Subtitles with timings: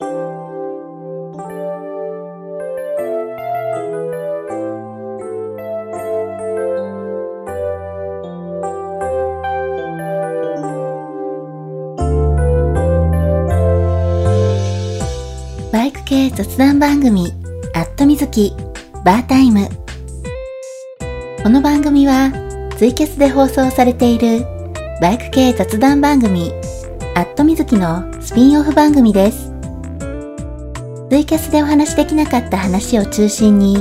[0.00, 0.06] バ
[15.84, 17.32] イク系雑談番組、
[17.74, 18.52] アットみずき、
[19.04, 19.68] バータイム。
[21.42, 22.32] この番組は、
[22.76, 24.44] ツイキャスで放送されている、
[25.00, 26.50] バイク系雑談番組、
[27.14, 29.43] アットみずきのスピンオフ番組です。
[31.14, 33.76] ツイキャスでお話しできなかった話を中心に、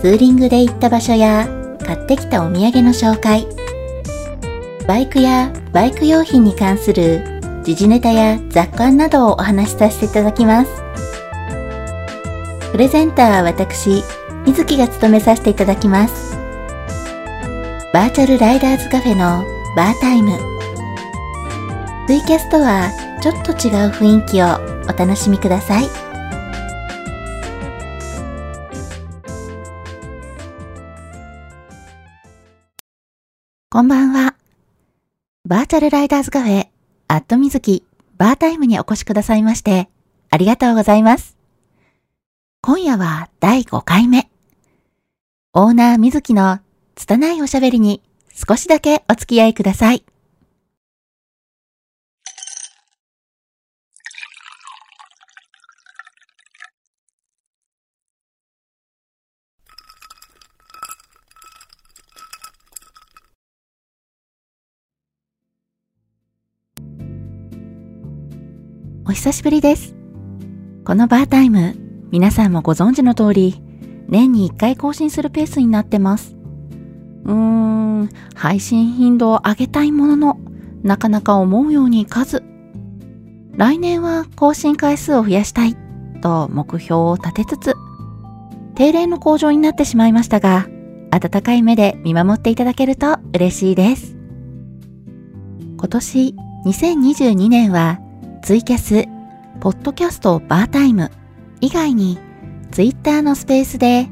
[0.00, 1.46] ツーリングで行った場所や、
[1.84, 3.46] 買ってきたお土産の紹介、
[4.88, 7.20] バイクやバイク用品に関する
[7.62, 10.70] 時事ネタや雑感などをお話しさせていただきます。
[12.72, 14.02] プレゼンターは私、
[14.46, 16.38] 水木が務めさせていただきます。
[17.92, 19.44] バーチャルライダーズカフェの
[19.76, 20.30] バータイム。
[22.06, 24.46] ツイキャスとはちょっと違う雰囲気を
[24.88, 26.05] お楽しみください。
[33.68, 34.36] こんばんは。
[35.44, 36.68] バーチャルライダーズカフェ、
[37.08, 37.84] アットみずき、
[38.16, 39.88] バータイムにお越しくださいまして、
[40.30, 41.36] ありがとうございます。
[42.62, 44.30] 今夜は第5回目。
[45.52, 46.60] オーナーみずきの
[46.94, 50.04] 拙いおしゃべりに少しだけお付き合いください。
[69.08, 69.94] お久しぶりです。
[70.84, 71.76] このバータイム、
[72.10, 73.62] 皆さんもご存知の通り、
[74.08, 76.36] 年に1回更新するペースになってます。
[77.24, 80.40] うーん、配信頻度を上げたいものの、
[80.82, 82.42] なかなか思うようにいかず。
[83.52, 85.76] 来年は更新回数を増やしたい、
[86.20, 87.74] と目標を立てつつ、
[88.74, 90.66] 定例の向上になってしまいましたが、
[91.12, 94.16] 温かい目で見守っていただけると嬉しいです。
[95.76, 98.00] 今年2022年は
[98.46, 99.08] ツイキャス、
[99.58, 101.10] ポッドキャストバータイム
[101.60, 102.16] 以外に
[102.70, 104.06] ツイッターのスペースで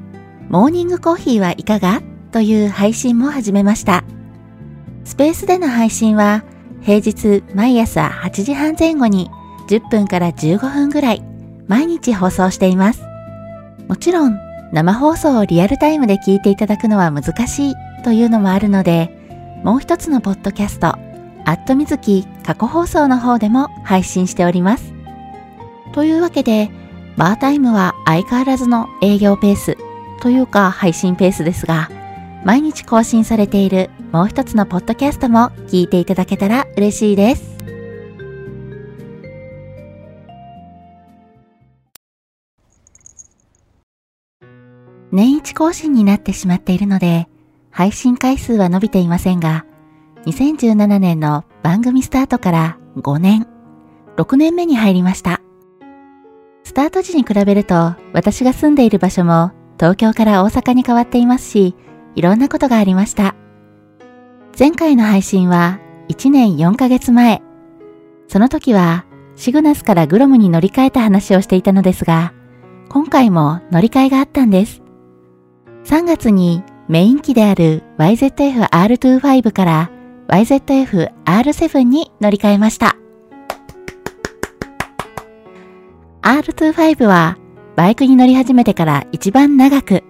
[0.49, 2.03] モーニングコーヒーはいかが？
[2.33, 4.03] という配信も始めました。
[5.05, 6.43] スペースでの配信は
[6.83, 9.31] 平日毎朝8時半前後に
[9.69, 11.23] 10分から15分ぐらい
[11.69, 13.05] 毎日放送しています。
[13.87, 14.37] もちろん
[14.73, 19.17] 生放送をリアルタイムで聞いていただくのは難しいというのもあるので
[19.63, 20.99] もう一つのポッドキャスト
[21.45, 24.95] アットみずき過去放送の方でも配信しております。
[25.93, 26.71] というわけで、
[27.17, 29.77] バータイムは相変わらずの営業ペース
[30.21, 31.91] というか配信ペースですが、
[32.45, 37.55] 毎日更新されているもう一つのポッドキャストも聞いていただけたら嬉しいです。
[45.13, 47.29] 年一更新になってしまっているので、
[47.71, 49.65] 配信回数は伸びていませんが、
[50.27, 53.47] 2017年の番組スタートから5年、
[54.17, 55.43] 6年目に入りました。
[56.63, 61.77] スタート時に比べると私が住んでいる場所も東京から大阪に変わっていますし、
[62.15, 63.35] いろんなことがありました。
[64.59, 67.43] 前回の配信は1年4ヶ月前。
[68.29, 69.05] その時は
[69.37, 72.33] シグナスからグロムに乗り換えた話をしていたのですが、
[72.89, 74.81] 今回も乗り換えがあったんです。
[75.85, 79.91] 3月にメイン機である YZF-R25 から
[80.35, 82.97] YZF-R7 に乗り換えました。
[86.23, 87.39] R25 は
[87.77, 90.03] バイクに乗り始めてから一番長く、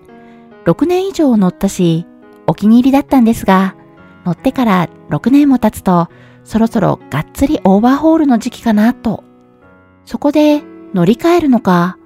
[0.64, 2.06] 6年以上乗ったし、
[2.46, 3.76] お気に入りだったんですが、
[4.24, 6.08] 乗ってから6年も経つと、
[6.42, 9.24] そろそろがっつりオーバーホールの時期かなと。
[10.06, 10.62] そこで
[10.94, 11.98] 乗り換えるのか、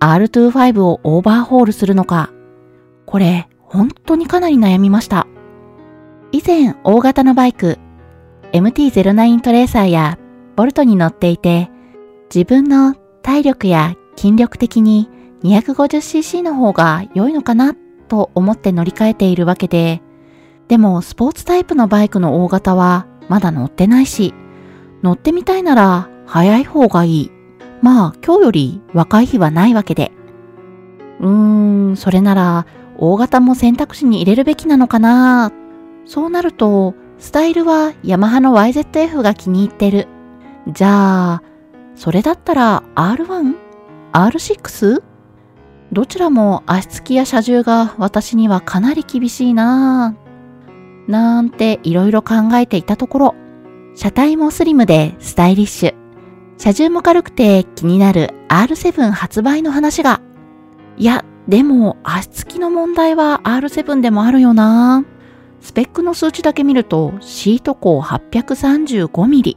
[0.00, 2.30] R25 をオーバーホールするのか、
[3.04, 5.26] これ本当にかなり悩みました。
[6.36, 7.78] 以前大型のバイク
[8.52, 10.18] MT-09 トレーサーや
[10.54, 11.70] ボルトに乗っていて
[12.28, 15.08] 自分の体力や筋力的に
[15.44, 17.74] 250cc の方が良いのかな
[18.08, 20.02] と思って乗り換えているわけで
[20.68, 24.34] でもスポーツタイプのバイクの大型はまだ乗ってないし
[25.02, 27.30] 乗ってみたいなら早い方がいい。
[27.80, 30.12] まあ今日より若い日はないわけで。
[31.20, 32.66] うーん、それなら
[32.98, 35.50] 大型も選択肢に入れるべきなのかな
[36.06, 40.06] そうなると、スタイルはヤマハの YZF が気に入ってる。
[40.68, 41.42] じゃあ、
[41.94, 45.02] それだったら R1?R6?
[45.92, 51.10] どちらも足つきや車重が私にはかなり厳しいなぁ。
[51.10, 53.34] なんていろいろ考えていたところ、
[53.94, 55.94] 車体もスリムでスタイリッシュ。
[56.58, 60.20] 車重も軽くて気になる R7 発売の話が。
[60.96, 65.15] いや、でも足つきの問題は R7 でもあるよなぁ。
[65.66, 69.56] スペックの数値だけ見るとシート高 835mm。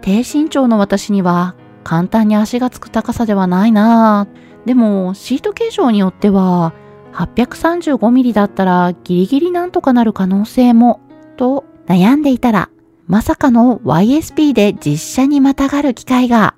[0.00, 4.28] 低身長の私には簡単に足がつく高さではないな。
[4.64, 6.72] でもシート形状によっては
[7.14, 11.00] 835mm だったらギリギリなんとかなる可能性も。
[11.36, 12.70] と悩んでいたら
[13.08, 16.54] まさかの YSP で実写にまたがる機会が。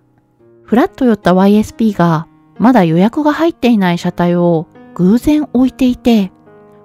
[0.65, 2.27] フラッと寄った YSP が
[2.59, 4.67] まだ予約が入っていない車体を
[4.97, 6.31] 偶然置いていて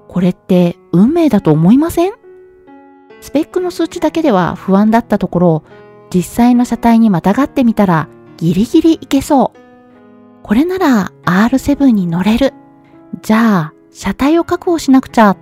[0.07, 2.13] これって運命だと思いません？
[3.21, 5.63] スペックの数値だけでは不安だったところ
[6.13, 8.07] 実際の車体にまたがってみたら
[8.37, 9.59] ギリギリいけそう。
[10.43, 12.53] これなら R7 に乗れる。
[13.21, 15.35] じゃあ、車体を確保しなくちゃ。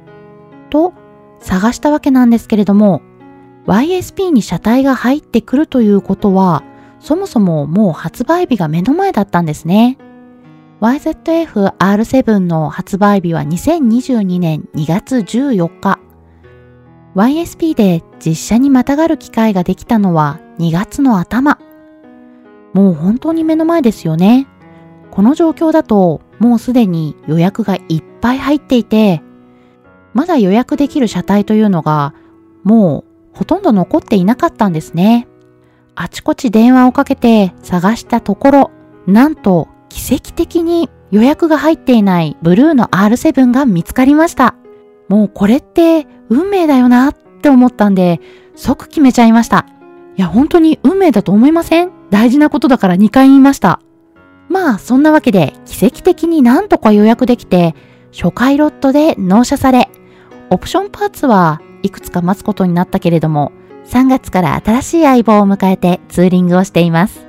[0.71, 0.93] と
[1.39, 3.01] 探したわけなんですけれども、
[3.67, 6.63] YSP に車体が入ってくるということは、
[6.99, 9.99] そもそももう発売日が目の前だったんですね。
[10.81, 15.99] YZF-R7 の発売日は2022年2月14日。
[17.15, 21.59] YSP で実写にまたがる機会ができたのは2月の頭。
[22.73, 24.47] もう本当に目の前ですよね。
[25.11, 29.21] この状況だともうすでに予約がいっぱい入っていて、
[30.13, 32.13] まだ予約できる車体というのが
[32.65, 35.29] もうほとんど残っていなかったんですね。
[35.95, 38.71] あちこち電話をかけて探したところ、
[39.07, 44.55] なんと奇跡的に予約が入っていないブルーの R7 が見つかりました。
[45.07, 48.19] もうこれって運命だよなって思ったんで
[48.55, 49.65] 即決めちゃいました。
[50.17, 51.91] いや本当に運命だと思いません？
[52.09, 53.79] 大事なことだから2回言いました。
[54.49, 57.73] まあ、そんなわけで、奇跡的になんとか予約できて、
[58.11, 59.89] 初回ロットで納車され、
[60.51, 63.53] オプションパーツはいくつか待つことになったけれども、
[63.87, 67.24] 3月から新しい相棒を迎えてツーリングをしています。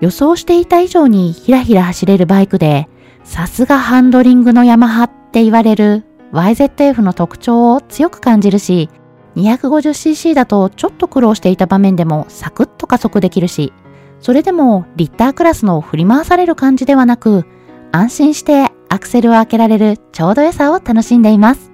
[0.00, 2.88] 予想していた以上にひらひら走れるバイクで、
[3.24, 8.88] さすがハンドリングのヤマハって言われる YZF の特徴を強く感じるし、
[9.36, 13.72] 250cc だとちょっと苦労していた場面でもサクッと加速できるし、
[14.20, 17.44] それでもリッタークラスの振り回される感じではなく、
[17.92, 21.70] 安心してアクセルを開けられるちょうど良さを楽しんでいます。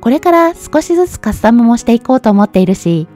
[0.00, 3.06] これから少しずつカスタムもしていこうと思っているし、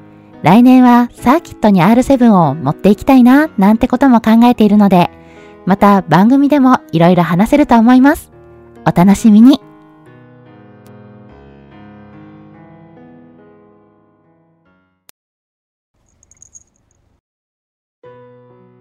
[0.42, 5.10] 来年はサーキットに R7 を持っていきたいな、なんてことも考えているので、
[5.64, 8.30] また番組でもいろいろ話せると思います。
[8.86, 9.60] お楽しみに。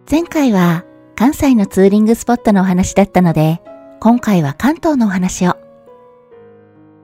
[0.10, 0.86] 前回は
[1.16, 3.62] 関西のツーリングスポットのお話だったので、
[4.00, 5.58] 今回は関東のお話を。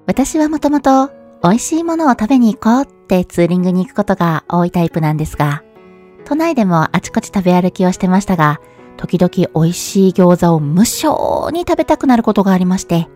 [0.05, 1.09] 私はもともと
[1.43, 5.63] 美味しいものを食べに行こうってツーリングに行くことが多いタイプなんですが、
[6.23, 8.61] 都内でもあちこち食べ歩きをしてましたが、
[8.95, 13.09] 時々美味しい餃子を無性に食べたくなることがありまして、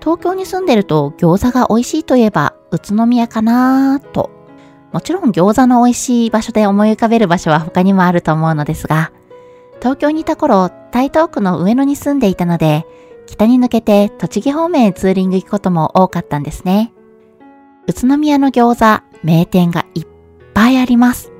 [0.00, 4.30] 東京に住んでると餃子が美味しいといえば宇都宮かなーと。
[4.92, 9.12] もちろん餃子の美味しい場所で思い浮かべる場所は他にもあると思うのですが、
[9.78, 12.86] 東京にいた頃、台東区の上野に住んでいたので、
[13.26, 16.92] 北に抜けて栃木方面へツーリング行くことも多かったんですね。
[17.86, 20.06] 宇都宮の餃子、名店がいっ
[20.54, 21.32] ぱいあります。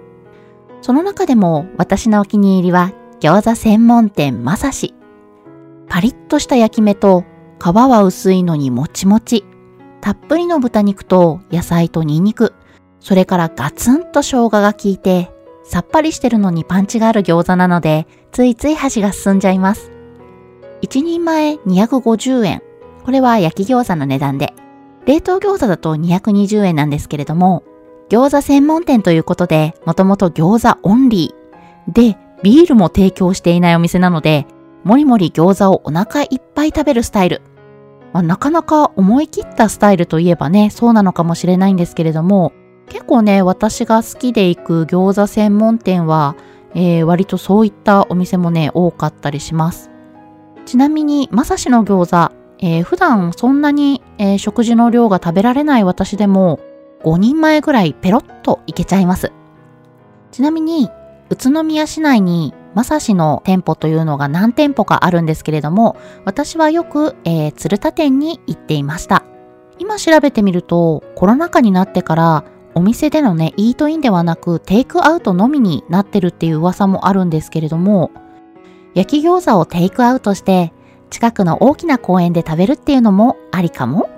[0.81, 4.95] その中でも私のお気に入りは餃子専門店まさし。
[5.89, 7.25] パリッとした焼き目と
[7.61, 9.45] 皮は薄いのにもちもち。
[10.01, 12.55] たっぷりの豚肉と野菜とニンニク。
[12.99, 15.31] それからガツンと生姜が効いて
[15.65, 19.91] さっぱりしてるのにパンチがある餃子なので、ついつい箸が進んじゃいます。
[20.83, 22.63] 1人前250円。
[23.05, 24.53] これは焼き餃子の値段で。
[25.07, 27.65] 冷凍餃子だと220円なんですけれども、
[28.09, 31.93] 餃子専門店ということで、もともと餃子オンリー。
[31.93, 34.47] で、ビールも提供していないお店なので、
[34.85, 37.43] もりもり餃子をお腹いっぱい食べるスタイル。
[38.13, 42.53] まあ、なかなか思い切ったスタイルといえばね、そうなのかもしれないんですけれども、
[42.89, 46.37] 結構ね、私が好きで行く餃子専門店は、
[46.75, 49.91] えー、割とそういったお店もね、多かったりします。
[50.67, 56.61] ちなみに、まさしの餃子、えー、普段そんなに、えー、食事の量が食べられない私でも、
[57.03, 59.33] 5人前ぐらいペロッといけちゃいます。
[60.31, 60.89] ちなみに、
[61.29, 69.25] 宇都宮市内にまさしの店舗というのが何店舗かあるんですけれども、私はよく、えー、鶴田店に行っていました。
[69.79, 78.13] 今調べてみると、コロナ禍になってからお店でのね、イートインではなくテイクアウトのみになってるっていう噂もあるんですけれども、
[78.95, 80.73] 焼き餃子をテイクアウトして
[81.13, 84.09] 近くの大きな公園で食べるっていうのもありかも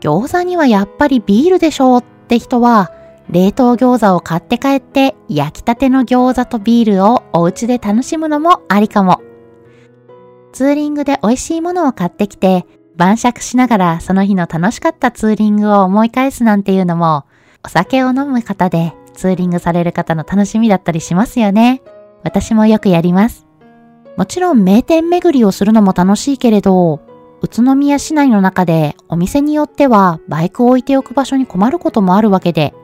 [0.00, 2.92] 餃子にはやっぱりビールでしょうって人は
[3.30, 9.22] 冷凍餃子を買って帰って焼きたての餃子とビールをお家で楽しむのもありかも。
[10.52, 17.24] ツーリングで美味しいものを買ってきて晩酌しながらその日の楽しかったツーリングを思い返すなんていうのも
[17.64, 21.82] お酒を飲む方でツーリングされる方の楽しみだったりしますよね。
[22.24, 23.49] 私もよくやります。
[24.16, 27.00] もちろん名店巡りをするのも楽しいけれど、
[27.42, 32.74] 宇都宮市内の中でお店によってはバイクを置いておく場所に困ることもあるわけで、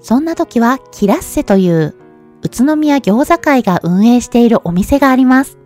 [0.00, 1.94] そんな時はキラッセという
[2.42, 5.58] 宇都宮餃子会が運営しているお店があります。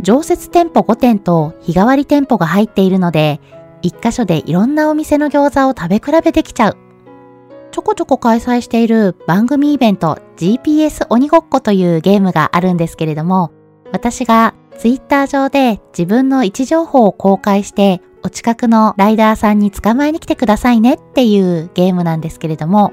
[0.00, 3.40] 常設店舗5店と日替わり店舗が入っているので、
[3.82, 6.76] 一箇所でいろんなお店の餃子を食べ比べできちゃう。
[7.70, 13.52] ちょこちょこ開催している番組イベント GPS 鬼ごっこというゲームがあるんですけれども、
[13.94, 22.92] 私がツイッター上で自分の位置情報を公開して、お近くのライダーさんに捕まえに来てくださいねっていうゲームなんですけれども、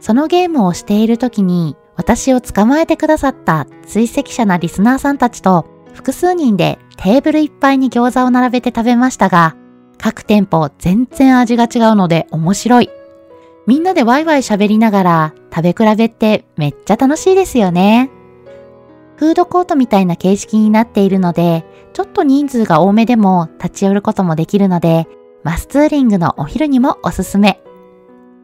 [0.00, 9.54] そのゲームをしている時に私を捕まえてくださった追跡者なリスナーさんたちと複数人でテーブルいっぱいに餃子を並べて食べましたが、
[9.98, 12.90] 各店舗全然味が違うので面白い。
[13.66, 18.10] みんなでワイワイ喋りながら食べ比べってめっちゃ楽しいですよね。
[19.18, 25.08] フードコートみたいな形式になっているので、ちょっと人数が多めでも立ち寄ることもできるので、
[25.42, 27.60] マスツーリングのお昼にもおすすめ。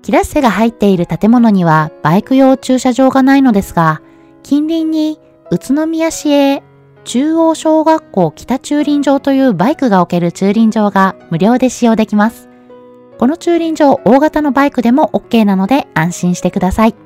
[0.03, 4.03] キラッセが入っている建物にはバイク用駐車場がないのですが、
[4.43, 5.21] 近隣に
[5.53, 6.65] 宇都宮市営
[7.05, 12.49] 中央小学校北駐輪場というバイクが置ける駐輪場が無料で使用できます。
[13.19, 16.97] この駐輪場大型のバイクでも OK なので安心してください。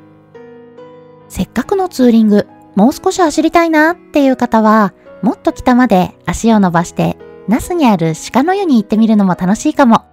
[1.29, 2.47] せっかくのツーリング、
[2.79, 7.19] もう少し走りたいなっていう方は、もっと北まで足を伸ばして、
[7.49, 10.05] 那須にある鹿の湯に行ってみるのも楽しいかも。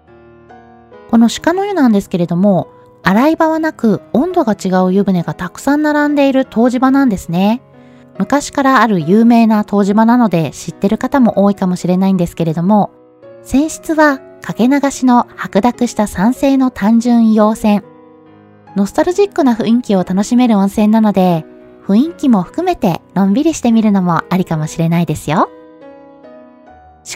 [1.12, 2.70] この鹿の湯なんですけれども、
[3.04, 7.62] 洗い場はなく温度が違う湯船がたくさん並んでいる湯治場なんですね。
[8.18, 12.90] 昔からある有名な湯治場なので知ってる方も多いかもしれないんですけれども、
[13.44, 17.82] 泉質はかけ流しの白濁した酸性の単純硫黄泉。
[18.76, 21.46] ノスタルジックな雰囲気を楽しめる温泉なので、
[21.88, 25.50] 雰囲気も含めてのんびりしてみるのもありかもしれないですよ。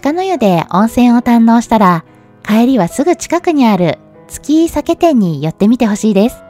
[0.01, 2.05] 鹿の湯で温泉を堪能したら、
[2.45, 3.97] 帰りはすぐ近くにある
[4.27, 6.43] 月酒店に寄ってみてほしいです。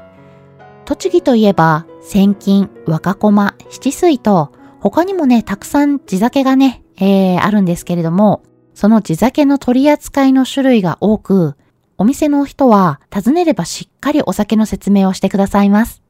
[0.83, 11.55] 栃木といえば、千金、若駒、七水と、他にもね、たくさん地酒がね、えー、あるんですけれども、その地酒の取り扱いの種類が多く、
[11.97, 16.01] お店の人は尋ねればしっかりお酒の説明をしてくださいます。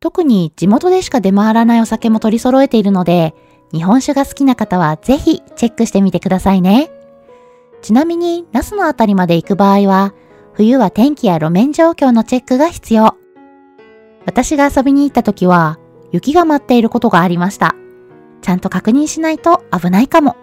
[0.00, 3.34] 特に地元でしか出回らないお酒も取り揃えているので、
[3.70, 6.90] 日本酒が好きな方はぜひチェックしてみてくださいね。
[7.82, 10.14] ちなみに、那須のあたりまで行く場合は、
[10.54, 13.14] 冬は天気や路面状況のチェックが必要。
[14.24, 15.78] 私が遊びに行った時は、
[16.12, 17.76] 雪が舞っていることがありました。
[18.40, 20.36] ちゃんと確認しないと危ないかも。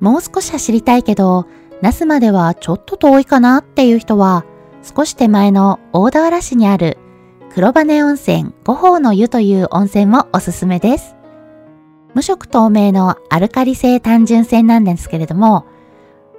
[0.00, 1.46] もう少し走りたいけど、
[1.80, 4.44] 那須まではちょっと遠いかなっていう人は、
[4.82, 6.98] 少し手前の大田原市にある
[7.52, 11.16] 黒羽温泉五宝の湯という温泉もおすすめです。
[12.14, 15.66] 無色透明のアルカリ性単純泉なんですけれども、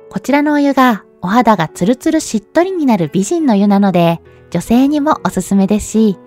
[0.09, 6.17] こちらのお湯がお肌がツルツルしっとりになる美人の湯なので、女性にもおすすめですし、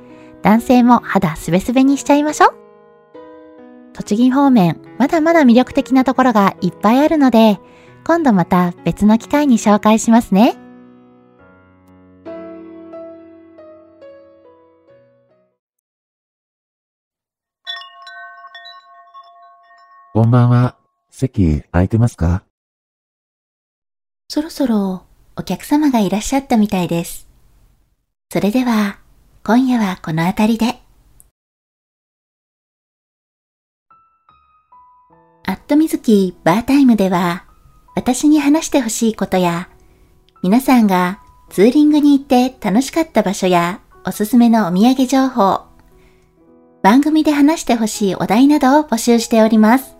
[0.43, 2.55] 男性も肌すべすべにしちゃいましょう。
[3.95, 7.59] 栃木方面、まだまだ魅力的なところがいっぱいあるので、
[8.07, 10.59] 今度また別の機会に紹介しますね。
[20.17, 20.77] こんばんは。
[21.11, 22.45] 席空いてますか？
[24.29, 25.03] そろそろ
[25.35, 27.27] お客様がいらっしゃったみたいです。
[28.33, 29.01] それでは、
[29.43, 30.79] 今夜はこの辺りで。
[35.47, 37.45] アットミズキバータイムでは、
[37.97, 39.69] 私に話してほしいことや、
[40.45, 41.19] 皆さんが
[41.51, 45.63] ツーリングに行って楽しかった場所やおすすめのお土産情報、
[46.85, 49.94] 番組で話してほしいお題などを募集しております。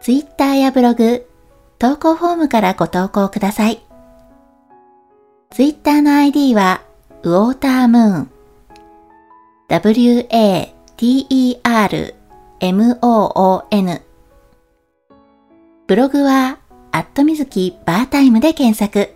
[0.00, 1.28] ツイッターやブログ、
[1.78, 3.82] 投稿フォームからご投稿ください。
[5.50, 6.80] ツイッターの ID は、
[7.22, 8.30] ウォータームーン、
[9.68, 10.72] w-a-t-e-r-m-o-o-n
[15.86, 16.58] ブログは、
[16.92, 19.12] アットみずきバータイムで検索。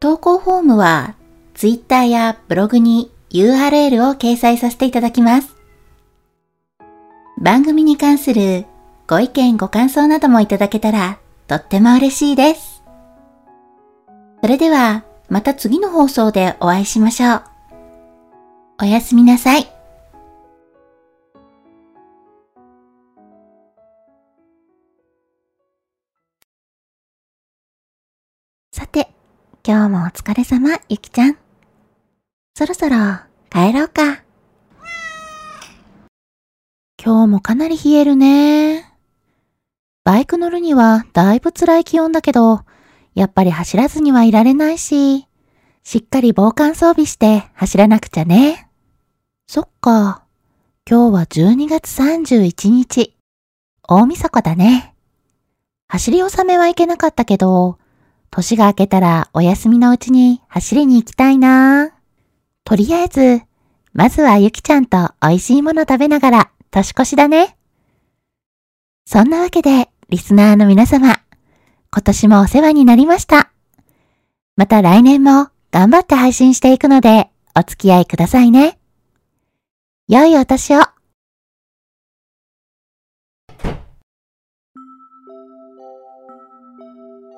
[0.00, 1.14] 投稿フォームは、
[1.54, 5.54] ツイッターやブログに URL を掲載させていただきます。
[7.38, 8.66] 番組に関する
[9.10, 12.84] ご意見ご感想などもいただけたらとっても嬉しいです。
[14.40, 17.42] それではまた次の放送でお会いしましょう。
[18.82, 19.66] おやすみなさい。
[28.70, 29.12] さて、
[29.66, 31.36] 今日もお疲れ様、ゆきちゃん。
[32.54, 32.96] そろそろ
[33.50, 34.22] 帰ろうか。
[37.04, 38.89] 今日もかなり冷えるね。
[40.04, 42.62] バイク乗るにはだいぶ辛い気温だけど、
[43.14, 45.26] やっぱり走らずにはいられないし、
[45.82, 48.68] しっかり防寒装備して走らなくちゃね。
[49.46, 50.24] そっか。
[50.88, 53.16] 今日は12月31日。
[53.82, 54.94] 大晦日だね。
[55.88, 57.78] 走り納めはいけなかったけど、
[58.30, 61.90] 年が明けたらお休みのうちに走りに行きたいな。
[62.64, 63.42] とりあえず、
[63.92, 67.56] まずはゆきちゃんと美味しいもの食べながら年越しだね。
[69.12, 71.20] そんなわけで、リスナーの皆様、
[71.90, 73.50] 今年もお世話になりました。
[74.54, 78.78] また来年も頑張って配信していくので、お付き合いくださいね。
[80.06, 80.82] 良いお年を。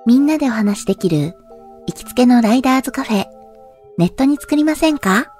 [0.04, 1.34] みんなでお話しできる
[1.86, 3.24] 行きつけのライダーズカフェ、
[3.96, 5.32] ネットに作りませんか？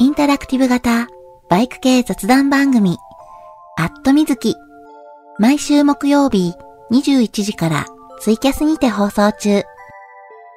[0.00, 1.06] インタラクティブ型
[1.48, 2.98] バイク系雑談番組、
[3.78, 4.56] アットみずき。
[5.40, 6.52] 毎週木曜日
[6.90, 7.86] 21時から
[8.20, 9.62] ツイキャスにて放送中。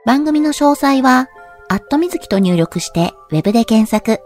[0.05, 1.29] 番組の詳細は、
[1.69, 4.21] アットみずきと入力してウェブで検索。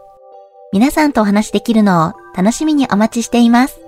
[0.73, 3.86] 皆さんとお話できるのを楽しみにお待ちしています。